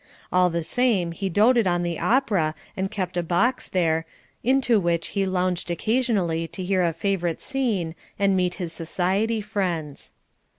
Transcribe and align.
All 0.33 0.49
the 0.49 0.63
same 0.63 1.11
he 1.11 1.29
doted 1.29 1.67
on 1.67 1.83
the 1.83 1.99
opera, 1.99 2.55
and 2.75 2.89
kept 2.89 3.17
a 3.17 3.21
box 3.21 3.67
there, 3.67 4.07
into 4.43 4.79
which 4.79 5.09
he 5.09 5.27
lounged 5.27 5.69
occasionally 5.69 6.47
to 6.47 6.63
hear 6.63 6.81
a 6.83 6.91
favorite 6.91 7.39
scene 7.39 7.93
and 8.17 8.35
meet 8.35 8.55
his 8.55 8.73
society 8.73 9.41
friends. 9.41 10.13